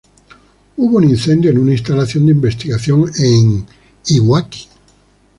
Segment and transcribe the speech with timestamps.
[0.77, 3.67] Hubo un incendio en una instalación de investigación en
[4.07, 4.67] Iwaki.